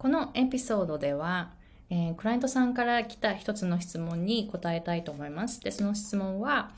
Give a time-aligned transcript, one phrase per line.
[0.00, 1.50] このエピソードでは、
[1.90, 5.60] えー、クライアントさんから来た一つの質問に答えたいと思います。
[5.60, 6.70] で、その質問は、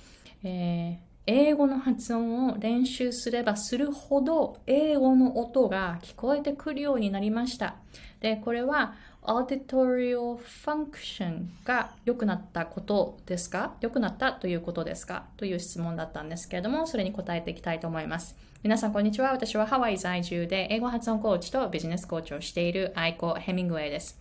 [0.43, 0.99] えー、
[1.29, 7.77] 英語の発音を練習すればするほど英語の音が聞こえてくるようになりました。
[8.19, 13.77] で、これは auditory function が良くなったことですか？
[13.81, 15.27] 良くなったということですか？
[15.37, 18.37] という質問だったんですけれども、それに答えていきたいと思います。
[18.63, 19.33] 皆さん、こんにちは。
[19.33, 24.21] 私はハワイ在住で英語発音コーチとビジネスコーチをしているアイコ・ヘミングウェイです。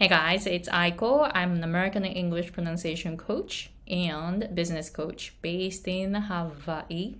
[0.00, 1.30] Hey guys, it's Aiko.
[1.32, 7.18] I'm an American English pronunciation coach and business coach based in Hawaii.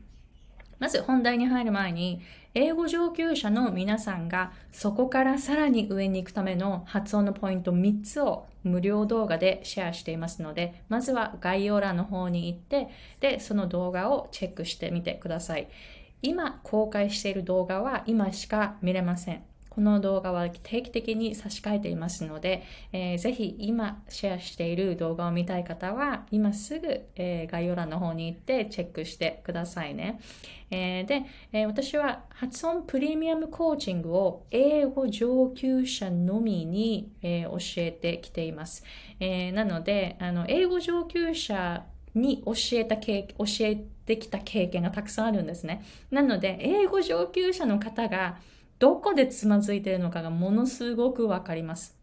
[0.80, 2.22] まず本題に入る前に、
[2.54, 12.88] 英語上級者の皆さんがそこからさらに上に行くための発音のポイント3つを無料動画でシェアしていますので、まずは概要欄の方に行って、
[13.20, 15.68] で、その動画をチェックしてみてください。
[16.22, 19.42] 今公開している動画は今しか見れません。
[19.78, 30.18] この動画は定期的に差し替えていますので、えー、ぜひ今シェアしている動画を見たい方は今すぐ、えー、概要欄の方に行ってチェックしてくださいね。
[30.72, 38.82] えー、で、えー、私は発音プレミアムコーチングを英語上級者のみに、えー、教えてきています。
[39.20, 41.84] えー、なので、あの英語上級者
[42.20, 45.84] に教えた経教えてきた経験がたくさんあるんですね。
[46.10, 48.38] なので、英語上級者の方が
[48.78, 51.97] どこでつまずいているのかがものすごくわかります。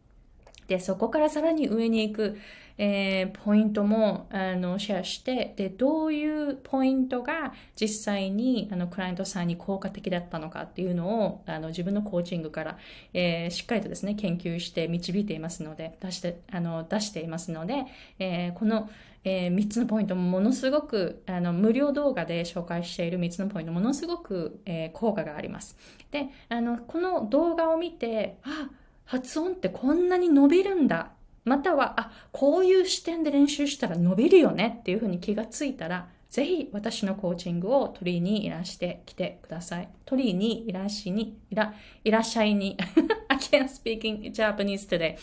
[0.67, 2.37] で、そこからさらに上に行く、
[2.77, 12.77] えー、ポイントもあのシェアして、で、どういうポイントが実際にあのクライアントさんに効果的だったのかっていうのをあの自分のコーチングから、
[13.13, 17.85] えー、しっかりとですね、研究して導いていますので、出して、あの出していますので、
[18.19, 18.89] えー、この、
[19.23, 25.77] えー、3つのポイントもものすごくあの無料動画で紹介している3つのポイントものすごく、えー、効果があります。
[26.11, 28.69] で、あの、この動画を見て、あ、
[29.05, 31.11] 発音ってこんなに伸びるんだ。
[31.43, 39.89] または、あ、こういう視点で練習したら伸びるよねっていうふうに気がついたら、ぜひ私のコーチングを取りにいらしてきてください。
[40.05, 42.77] 取りにいらしに、いら、いらっしゃいに。
[43.29, 45.17] I can't speak in Japanese today.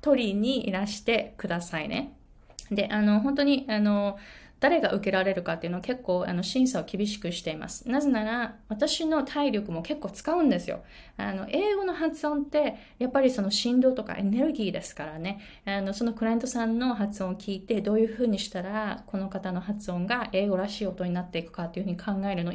[0.00, 2.12] 取りにいらしてくださいね。
[2.70, 4.18] で、あの、本当に、あの、
[4.64, 7.86] 誰が受けられるかっていうのを結構あの審査を厳しくしています。
[7.86, 10.82] なぜなら私の体力も結構使うんですよ。
[11.18, 15.38] あの英語の発音ってやっぱりその振動とかエネルギーですからね。
[15.66, 22.54] あのそのクライアントさんの発音を聞いてどういうふうにしたらこの方の発音が英語らしい音になっていくかっていうふうに考えるの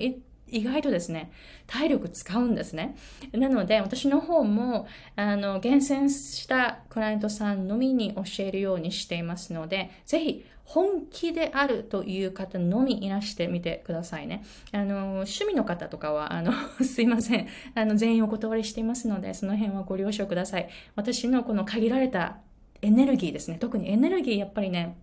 [0.52, 1.32] 意外とですね、
[1.68, 2.96] 体力使うんですね。
[3.32, 14.44] なので、私の方も、あの、厳選したクライアントさんのみに教えるようにしていますので、ぜひ、本気であるという方のみいらしてみてくださいね。
[14.72, 16.54] あの、趣味の方とかは、あの、
[16.86, 17.48] すいません。
[17.74, 20.70] あの、全員お断りしていますので、その辺はご了承ください。
[20.96, 22.38] 私のこの限られた
[22.84, 23.58] エネルギーですね。
[23.60, 24.96] 特にエネルギー、やっぱりね、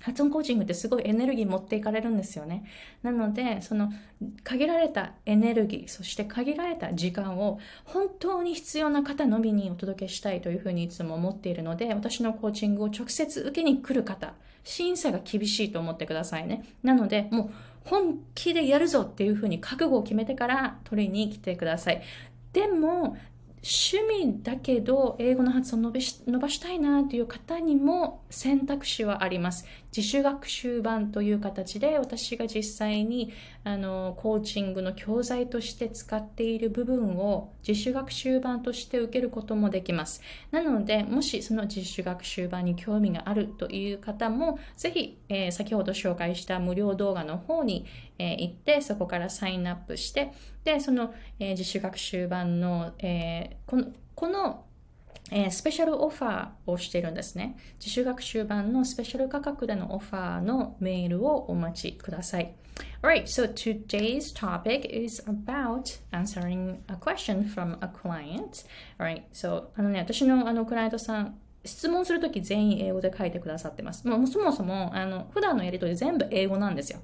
[0.00, 2.64] 発音コーチングってすごいエネルギー持っていかれるんですよね。
[3.02, 3.92] なので、その
[4.44, 16.64] 限られたエネルギー、そして限られた時間を本当に必要な方のみにお届けしたいというふうにいつも思っているので、私のコーチングを直接受けに来る方、審査が厳しいと思ってくださいね。
[16.82, 17.50] なので、もう
[17.84, 22.02] 本気でやるぞっていうふうに覚悟を決めてから取りに来てください。
[22.52, 23.16] でも、
[23.68, 29.66] 趣味だけど英語の発音を伸ばしたいなという方にも選択肢はあります。
[29.94, 33.30] 自主学習版という形で私が実際に
[33.64, 40.22] あのコーチングの教材として使っている部分を自主学習版として受けることもできます。
[40.50, 47.84] なので、もしその自主学習版に興味があるという方も、ぜひ、えー、先ほど紹介した無料動画の方に、
[48.18, 50.32] えー、行って、そこからサインアップして、
[50.64, 54.64] で、その、えー、自主学習版の、えこのこの
[55.30, 57.56] えー、スペシャルオファーをしているんですね。
[57.78, 62.54] 自主学習版のスペシャル価格でのオファーのメールをお待ちください。
[63.02, 68.64] Alright, so today's topic is about answering a question from a client.
[68.98, 74.08] Alright, so あのね、私のあのクライアントさん、質問するとき全員英語で書いてくださってます。
[74.08, 77.00] もうそもそもあの普段のやりとり全部英語なんですよ。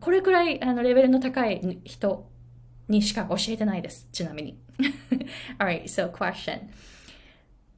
[0.00, 2.26] これくらいあのレベルの高い人
[2.88, 4.08] にしか教えてないです。
[4.12, 4.58] ちなみに。
[5.58, 6.68] Alright, so question.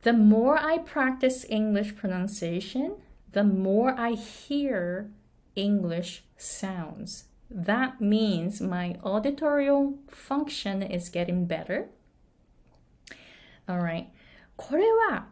[0.02, 2.94] The more I practice English pronunciation,
[3.32, 5.10] the more I hear
[5.56, 7.24] English sounds.
[7.50, 11.88] That means my auditorial function is getting better.
[13.68, 14.06] Alright.
[14.56, 15.26] これは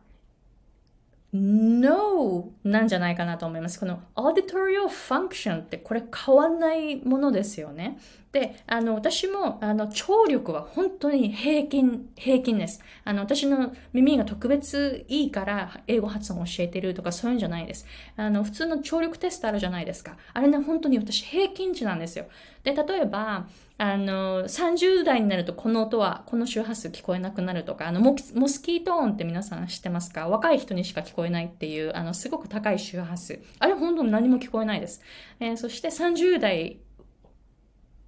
[1.31, 3.80] No なんじゃないかなと思います。
[3.80, 8.00] この auditorial function ってこれ変わんないものですよね。
[8.31, 12.80] で、あの、私も、あの、聴力は本当に平均、平均です。
[13.04, 17.88] あの、私の耳が特別いいから英語発音を教えてるとかそういうんじゃないです。
[18.18, 20.16] あの、普通の聴力テストあるじゃないですか。
[20.34, 22.26] あれね、本当に私平均値なんですよ。
[22.64, 23.48] で、例えば、
[23.80, 30.28] あの、30代になるとこの音は、この周波数聞こえなくなるとか、あのモ、モスキート音って皆さん知ってますか？
[30.30, 33.42] 若い人にしか聞こえないっていう、あの、すごく高い周波数。
[33.58, 35.02] あれ本当に何も聞こえないです。
[35.40, 36.81] えー、そして30代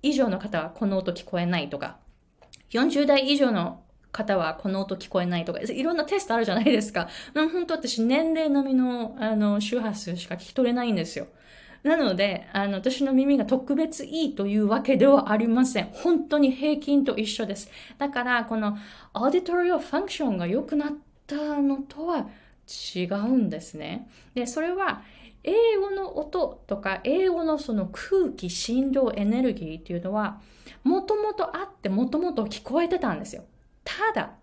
[0.02, 1.98] 以上の方はこの音聞こえないとか、
[2.72, 7.08] 40代以上の方はこの音聞こえないとか、いろんなテストあるじゃないですか。
[7.34, 11.28] 本当私年齢並みのあの周波数しか聞き取れないんですよ。
[11.84, 15.90] なので、あの、私の耳が特別いいというわけではありません。
[15.92, 17.72] 本当に平均と一緒です。
[17.98, 18.78] だから、この
[19.16, 20.94] オーディトリオファンクションが良くなっ
[21.26, 22.28] たのとは
[22.96, 24.08] 違うんですね。
[24.36, 25.02] で、それは、
[25.44, 30.40] 英語の音とか英語のその空気、振動、エネルギーっていうのは
[30.84, 33.44] もともとあってもともと聞こえてたんですよ。
[33.84, 34.34] ただ、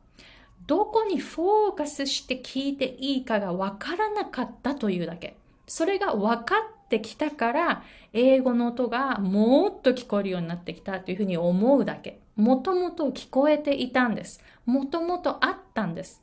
[0.66, 5.36] どこにフォーカスして聞いていいかがわからなかったというだけ。
[5.66, 12.20] それが分かってきたから英語の音がもっと聞こえるようになってきたというふうに思うだけ。
[12.36, 14.42] もともと聞こえていたんです。
[14.64, 16.22] もともとあったんです。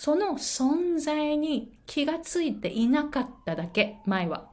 [0.00, 4.48] その存在に気がついていなかっただけ、前は。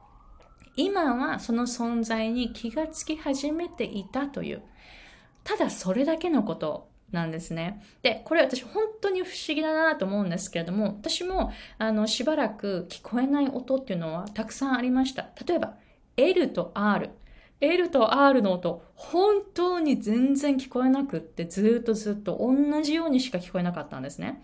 [0.74, 4.62] 今はその存在に気がつき始めていたという。
[5.44, 7.80] ただそれだけのことなんですね。
[8.02, 15.28] で、これ私本当に不思議だなと思うんですけれども、私もあのしばらく聞こえない音っていうのはたくさんありました。
[15.46, 15.76] 例えば、
[16.16, 17.10] L と R。
[17.60, 24.42] L と R の音、本当に全然聞こえなくって、ずっとずっと同じようにしか聞こえなかったんですね。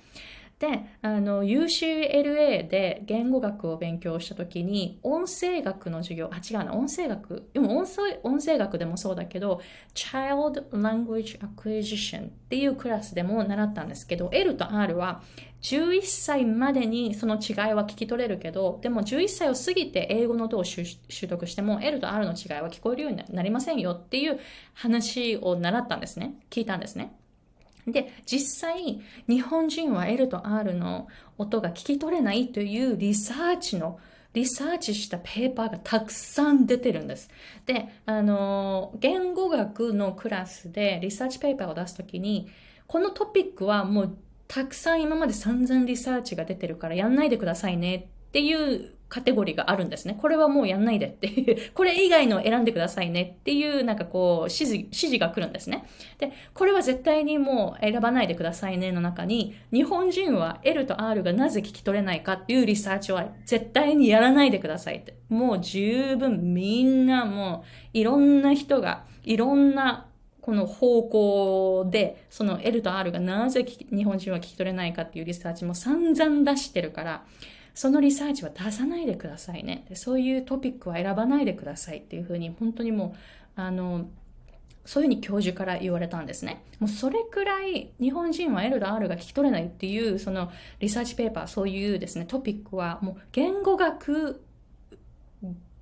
[0.62, 9.61] で、あの、UCLA で言語学を勉強した時に、音声学の授業、あ、違うな、音声学、でも音声音声学でもそうだけど、
[9.93, 15.20] Child Language Acquisition っていうクラスでも習ったんですけど、L と R は
[15.62, 20.85] 11歳までにその違いは聞き取れるけど、でも11歳を過ぎて英語の音を習
[21.29, 24.38] 得しても L と R の違いは聞こえるようになりませんよっていう
[24.75, 26.37] 話を習ったんですね。
[26.50, 27.17] 聞いたんですね。
[27.87, 31.08] で、実際、日本人は L と R の
[31.38, 33.99] 音が聞き取れないというリサーチの、
[34.34, 37.29] リサーチしたペーパーがたくさん出てるんです。
[37.67, 42.49] で、あの、言語学のクラスでリサーチペーパーを出すときに、
[42.87, 44.17] このトピックはもう
[44.49, 50.17] たくさん今まで散々リサーチが出てるからやんないでくださいねっていうカテゴリーがあるんですね。
[50.19, 55.85] これはもうやんないでっていう、 これ以外の選んでくださいねっていう、なんかこう、指示、指示が来るんですね。
[56.17, 65.12] で、これは絶対にもう選ばないでくださいねの中に、日本人は L と R がなぜ聞き取れないかっていうリサーチは絶対にやらないでくださいって。
[65.29, 70.06] もう十分みんなもう、いろんな人が、いろんな
[70.41, 77.25] この方向で、その L と R がなぜ日本人は聞き取れないかっていうリサーチも散々出してるから、
[77.74, 79.84] そのリサーチは出さないでくださいね。
[79.88, 83.14] でそういうトピックは選ばないでくださいっていうふうに、本当にも
[83.56, 84.06] う、あの、
[84.84, 86.64] そういうふうに教授から言われたんですね。
[86.80, 94.42] もうそれくらい日本人は L と R が聞き取れないっていう、そのリサーチペーパー、そういうですね、トピックはもう言語学、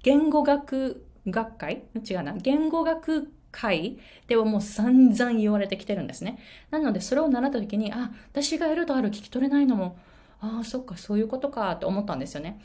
[0.02, 1.82] 言語学学会？
[2.08, 2.34] 違うな。
[2.34, 3.98] 言語学会
[4.28, 6.38] ではもう散々言われてきてるんですね。
[6.70, 9.98] なのでそれを習った時に、あ、私が L と R 聞き取れないのも
[10.40, 12.60] ああ、そっか、そういうことかって思ったんですよね。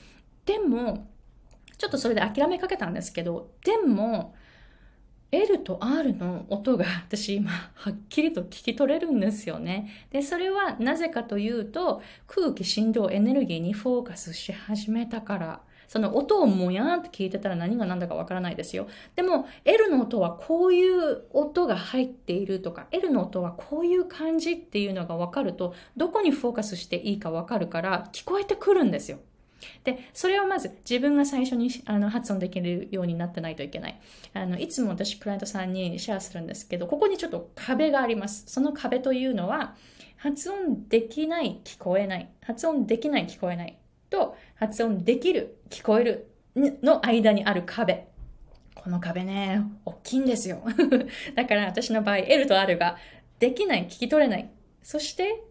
[0.45, 1.07] でも、
[1.77, 4.35] ちょっとそれで諦めかけたんですけど、でも、
[5.31, 9.89] L と R の音が私今はっきりと聞き取れるんですよね。
[10.11, 18.87] で、それはなぜかというと空気、振動、エネルギーにフォーカスし始めたからその音をもやーって聞いてたら何が何だかわからないですよ。
[19.15, 29.19] でも L の音はこういう音が入っているとか L の音はこういう感じっていうのがわかるとどこにフォーカスしていいかわかるから聞こえてくるんですよ。
[29.83, 33.99] で、それはまず自分が最初にあの発音できるようになってないといけない。
[34.33, 38.43] あの、いつも私クライアントさんにシェアするんですけど、ここにちょっと壁があります。
[38.47, 39.75] その壁というのは、
[40.17, 42.29] 発音できない、聞こえない。
[42.41, 43.77] 発音できない、聞こえない。
[44.15, 48.07] と発音できる、聞こえるの間にある壁。
[48.73, 50.63] この壁ね、大きいんですよ。
[51.35, 52.97] だから私の場合、L と R が
[53.39, 54.49] できない、聞き取れない。
[54.81, 55.43] そして、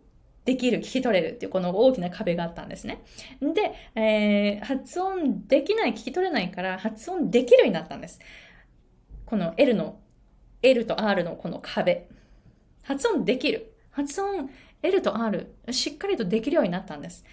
[0.46, 3.02] できる、聞き取れるっていうこの大きな壁があったんですね。
[3.40, 8.20] で、えー、発音できない、聞き取れないから発音できるようになったんです。
[9.26, 10.00] この L の、
[10.62, 12.08] L と R のこの壁。
[12.82, 13.74] 発音できる。
[13.90, 14.50] 発音
[14.82, 17.24] L と R、しっかりとできるようになったんです。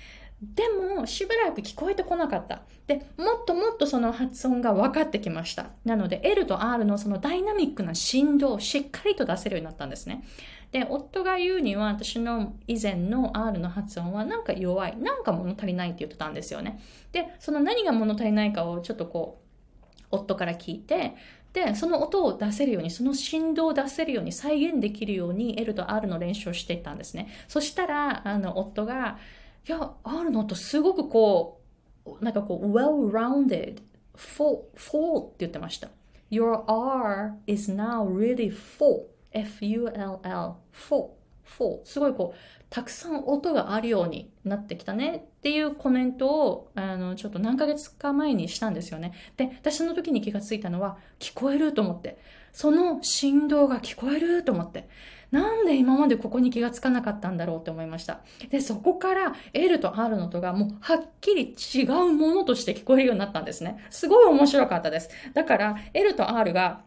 [0.41, 2.63] でも、しばらく聞こえてこなかった。
[2.87, 5.67] で、もっともっとその発音が分かってきました。
[5.85, 10.23] なので、L と R のそのダイナミックな振動をしっかりと出せるようになったんですね。
[10.71, 16.81] で、夫が言うには、私の以前の R の発音はなんか弱い、なんか物足りないって言ってたんですよね。
[17.11, 21.13] で、その何が物足りないかをちょっとこう、夫から聞いて、
[21.53, 27.27] で、その音を出せるように、その振動を出せるように、再現できるように L と R の練習をしていったんですね。
[27.47, 29.19] そしたら、あの、夫が、
[29.67, 31.61] いや、R の音すごくこ
[32.05, 33.81] う、なんかこう、well-rounded,
[34.15, 35.89] full, full って言ってました。
[36.31, 39.05] Your R is now really full.
[39.33, 41.09] F-U-L-L, full,
[41.45, 41.79] full.
[41.85, 42.37] すごいこう、
[42.69, 49.13] たくさん音があるようになってきたねっていうコメントを、あの、ちょっと何ヶ月か前にしたんですよね。
[49.37, 52.17] で、私の時に気がついたのは、聞こえると思って。
[52.53, 54.89] その振動が聞こえると思って。
[55.31, 58.19] なんで今までここに気がつかなかったんだろうって思いました。
[58.49, 63.85] で、そこから L と R の音がもうはっきり違うものとして聞こえるようになったんですね。
[63.89, 65.09] すごい面白かったです。
[65.33, 66.81] だから L と R が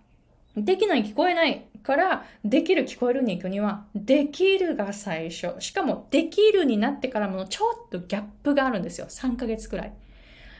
[0.56, 5.54] できない聞こえないからできる聞こえるに行くにはできるが最初。
[5.60, 9.06] しかもできるになってからもちょっとギャップがあるんですよ。
[9.08, 9.92] 3ヶ月くらい。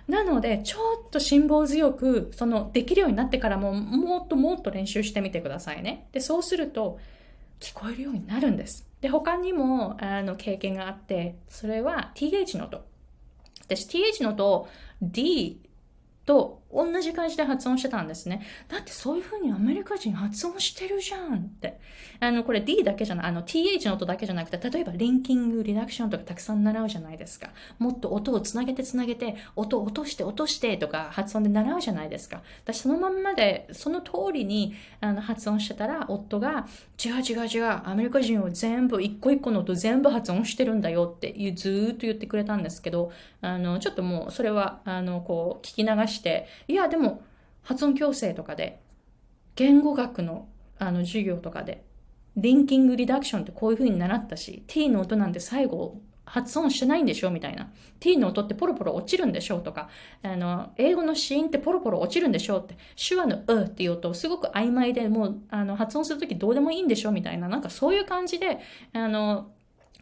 [0.08, 6.08] なので、ちょっと辛抱強く、その、できるようになってからも、もっともっと練習してみてくださいね。
[6.12, 6.98] で、そうすると、
[7.64, 8.87] 聞こえるようになるんです。
[9.00, 12.85] で、他にも、あの、経験があって、それは th の音。
[13.62, 14.68] 私、th の音、
[15.00, 15.62] d
[16.26, 18.43] と同じ感じで発音してたんですね。
[18.69, 21.78] だってそういう風にアメリカ人発音してるじゃんって。
[22.21, 27.50] あの、これ D だけじゃない、あの TH の音だけじゃなくて、例えばリンキング、リダクションとかたくさん習うじゃないですか。
[27.78, 32.43] もっと音をつなげてつなげて、音を落として落としてとか発音で習うじゃないですか。
[32.64, 36.66] 私そのまんまで、その通りにあの発音してたら、夫が、
[37.04, 47.23] 違う違う違う、アメリカ人を全部、一個一個の音全部発音してるんだよってずーっと言ってくれたんですけど、あの、ちょっともうそれは、あの、こう、聞き流して、いや、でも、
[47.62, 48.80] 発音矯正とかで、
[49.56, 51.85] 言語学のあの授業とかで、
[52.37, 57.71] リンキングリダクションってこういう風に習ったし、t の音なんて最後発音してないんでしょみたいな。
[58.00, 59.88] t の音ってポロポロ落ちるんでしょとか、
[60.23, 68.59] あの、英語の子音ってポロポロ落ちるんでしょって、手話のうっていう音すごく曖昧で、もう、あの、発音するときどうでもいいんでしょみたいな、なんかそういう感じで、
[68.92, 69.52] あの、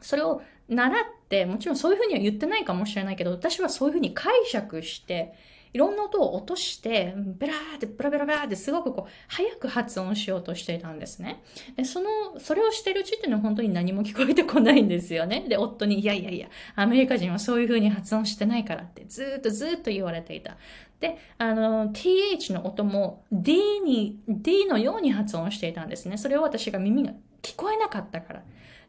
[0.00, 5.35] それを習って、もちろんそういう風には言ってないかもしれないけど、私はそういう風に解釈して、
[5.73, 11.43] いろんな音を落として、ベラーってブラベラベラってすごくこう、早く発音しようとしていたんですね。
[11.76, 15.47] で、その、それをしてるうちっていうのは本当に何も聞こえてこないんですよね。
[15.49, 20.57] で、夫に、いやいやいや、アメリカ人はそういう風に発音してないからってずっとずっと言われていた。
[21.00, 26.19] で、あの、th の音も d に、d のように発音していたんですね。
[26.19, 28.43] それを私が耳が聞こえなかったから。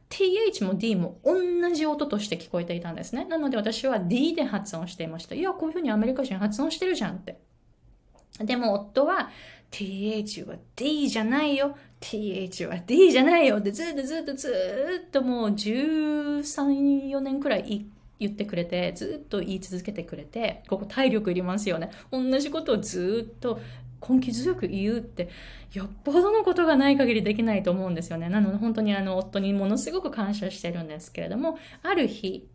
[0.09, 1.41] Th も d も同
[1.73, 3.25] じ音として聞こえていたんですね。
[3.25, 5.35] なので私は d で発音していました。
[5.35, 7.39] いや、こういうふうにアメリカ人発音してるじゃんって。
[8.39, 9.29] でも夫は
[9.71, 11.77] th は d じゃないよ。
[11.99, 13.59] th は d じゃないよ。
[13.59, 17.85] で、ずっとずっとずっともう13、4年くらい
[18.19, 21.91] 言ってくれて、ずっと言い続けてくれて、ここ体力いりますよね。
[22.11, 23.59] 同じことをずっと
[24.07, 25.29] 根気強く言うって、
[25.73, 28.29] よっぽどのことがない限りできないと思うんですよね。
[28.29, 32.47] なので本当にあの夫にものすごく感謝してるんですけれども、ある日、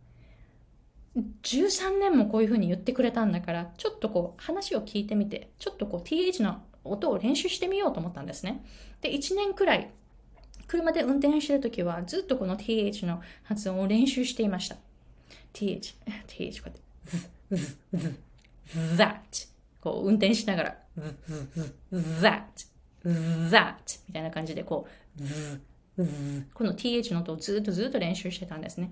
[1.16, 8.64] 13年もこういうふうに言ってくれたんだから、ちょっとこう話を聞いてみて、ちょっとこう th の音を練習してみようと思ったんですね。
[9.00, 9.90] で、1年くらい、
[10.66, 14.76] 車で運転してるときはずっとこの th の発音を練習していました。
[15.54, 15.80] th,
[16.28, 16.70] th こ
[17.50, 18.16] うやって、
[18.96, 19.48] that
[19.80, 20.78] こう運転しながら、
[21.92, 22.42] that,
[23.04, 23.74] that
[24.08, 24.86] みたいな感じでこ
[25.18, 25.22] う、
[26.54, 28.90] この th の音をずっとずっと練習してたんですね。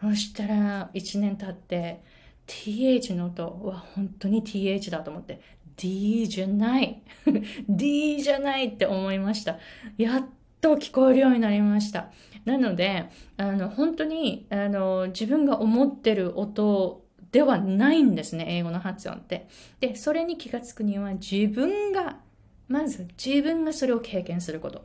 [0.00, 2.02] そしたら1年経って
[2.46, 5.40] th の音は本当に th だと思って
[5.76, 7.02] d じゃない
[7.68, 9.58] d じゃないって思いました。
[9.96, 10.26] やっ
[10.60, 12.10] と聞こえるようになりました。
[12.44, 17.01] なので、あの、本当に、あの、自分が思ってる音
[17.32, 19.48] ではないんですね、英語の発音って。
[19.80, 22.18] で、それに気がつくには自分が、
[22.68, 24.84] まず自分がそれを経験すること。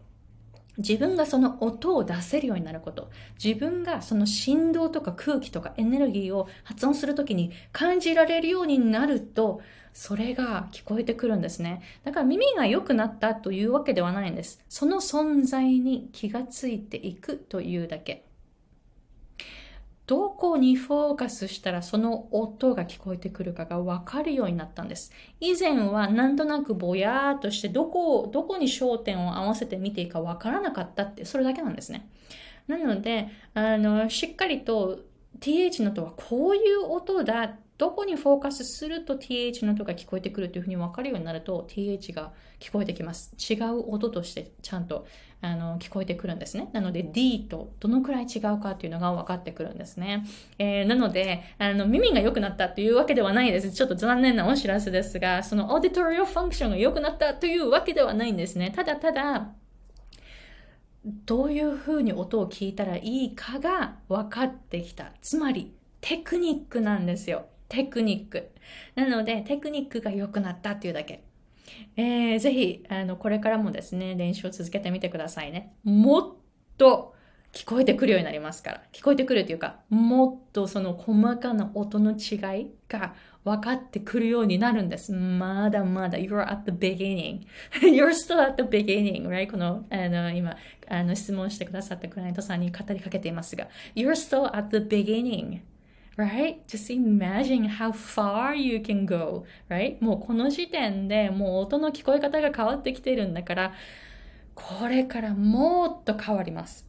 [0.77, 3.09] 自分がその音を出せるようになること。
[3.43, 9.59] 自分がその振動とか空気とかエネルギーを発音するときに感じられるようになると、
[9.91, 11.81] それが聞こえてくるんですね。
[12.03, 14.63] だから耳が良くなったというわけではないんです。
[14.69, 18.26] その存在に気がついていくというだけ。
[20.07, 25.11] どこにフォーカスしたらその音が聞こえてくるかがわかるようになったんです。
[25.41, 32.09] 以前はなんとなくぼやーっとしてどこを、どこに焦点を合わせて見ていいかわからなかったって、それだけなんですね。
[32.67, 34.99] なので、あの、しっかりと
[35.39, 37.55] th の音はこういう音だ。
[37.77, 43.35] どこにフォーカスすると th の音が聞こえてくるというふうに分かるようになると th が聞こえてきます。
[43.37, 45.05] 違う音としてちゃんと
[45.41, 46.69] あの聞こえてくるんですね。
[46.73, 50.25] なので D とどのくらい違うかっていうのが分かってくるんですね。
[50.57, 53.71] えー、なのであの耳が良くなったというわけではないです。
[53.71, 58.73] ちょっと残念なお知らせですが、そのオーディトリオファンクションが良くなったというわけではないんですね。
[58.75, 59.51] ただただ、
[61.25, 65.13] どういうふうに音を聞いたらいいかが分かってきた。
[65.21, 67.45] つまり、テクニックなんですよ。
[67.69, 68.49] テクニック。
[68.95, 71.23] なので、テクニックが良くなったっていうだけ。
[71.95, 75.73] えー、ぜひ、あの、これからもですね、練習を続けてみてくださいね。
[75.83, 76.33] もっ
[76.77, 77.15] と
[77.53, 78.83] 聞こえてくるようになりますから。
[78.91, 85.13] 聞こえてくるというか、もっとその細かな音の違いが分かってくるようになるんです。
[85.13, 87.45] まだまだ、you're at the beginning.
[87.81, 89.49] you're still at the beginning, right?
[89.49, 90.55] この、あの、今、
[90.87, 95.61] あの、質問してくださったクライアントさんに語りかけていますが、you're still at the beginning.
[96.17, 96.65] right?
[96.67, 100.03] Just imagine how far you can go, right?
[100.03, 103.73] もうこの時点でもう音の聞こえ方が変わってきてるんだから、
[104.55, 106.86] これからもっと変わります。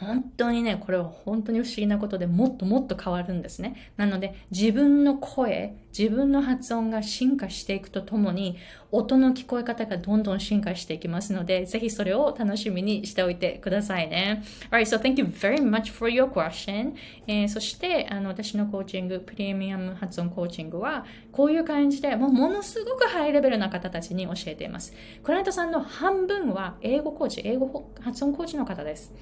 [0.00, 3.92] 本当にね、これは本当に不思議なことでもっともっと変わるんですね。
[3.98, 8.56] なので、自分の声、自分の発音が進化していくとともに、
[8.92, 14.42] 音の聞こえ方がどんどん進化していきますので、ぜひそれを楽しみにしておいてくださいね。
[14.70, 16.94] Alright, so thank you very much for your question.
[17.26, 24.92] えー、そして、あの、私のコーチング、プレミアム発音コーチングは、こういう感じで、もうものすごくハイレベルな方たちに教えています。
[25.22, 29.12] クライアントさんの半分は英語コーチ、英語発音コーチの方です。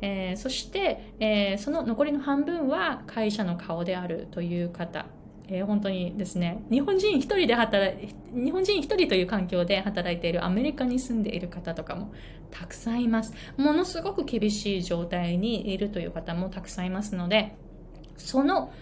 [0.00, 5.06] えー、そして、えー、その残りの半分は会社の顔であるという方。
[5.50, 12.12] えー、本当にですね、日本人一人で働い、日本人一人という環境で働いているアメリカに住んでいる方とかも
[12.50, 13.32] たくさんいます。
[13.56, 17.56] ものすごく厳しい状態にいるという方もたくさんいますので、
[18.18, 18.72] その、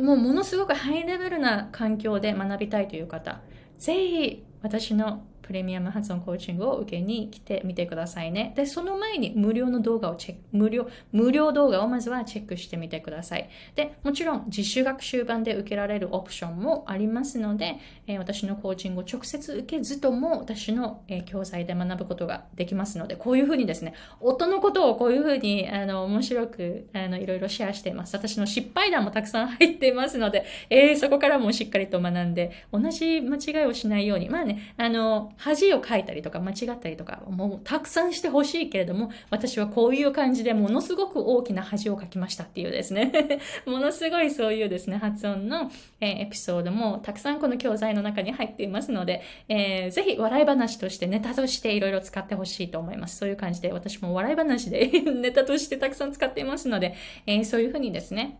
[0.00, 3.42] もうものすごくハイレベルな環境で学びたいという方、
[3.78, 8.54] ぜひ私のプレミアム発音コーチングを受けに来てみてくださいね。
[8.56, 13.50] で、その前に無料の動画をチェック、無料、無料動画をまずはチェックしてみてください。
[13.74, 28.16] で、もちろん自主学習版で受けられるオプションもありますので、えー、私のコーチングを直接受けずとも私の、えー、教材で学ぶことができますので、こういうふうにですね、音のことをこういうふうに、あの、面白く、あの、いろいろシェアしています。
[28.16, 45.68] 私の失敗談もたくさん入っていますので、えー、そこからもしっかりと学んで、同じ間違いをしないように、まあね、あの、恥をかいたりとか間違ったりとか、もうたくさんしてほしいけれども、私はこういう感じでものすごく大きな恥をかきましたっていうですね ものすごいそういうですね、発音の、
[46.00, 53.16] え、エピソードもたくさんこの教材の中に入っていますので、えー、ぜひ笑い話としてネタとしていろいろ使ってほしいと思います。
[53.16, 56.94] そういう感じで私も笑い話で ネタとしてたくさん使っていますので、
[57.26, 58.38] えー、そういうふうにですね、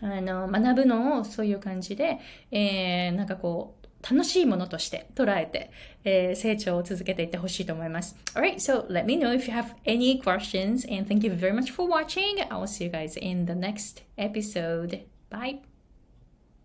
[0.00, 2.18] あの、学ぶのをそういう感じで、
[2.50, 5.70] えー、なんかこう、楽しいものとして捉えて、
[6.04, 8.16] えー、成長を続けていってほしいと思います。
[8.34, 11.88] Alright, so let me know if you have any questions and thank you very much for
[11.88, 12.40] watching.
[12.40, 15.02] I will see you guys in the next episode.
[15.30, 15.71] Bye!